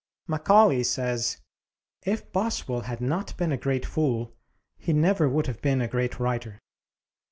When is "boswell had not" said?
2.33-3.37